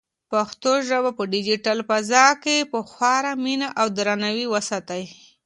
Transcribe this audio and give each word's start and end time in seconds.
پښتو 0.31 0.71
ژبه 0.89 1.11
په 1.17 1.23
ډیجیټل 1.33 1.77
فضا 1.89 2.25
کې 2.43 2.57
په 2.71 2.79
خورا 2.89 3.33
مینه 3.43 3.67
او 3.79 3.87
درناوي 3.97 4.45
وساتئ. 4.49 5.03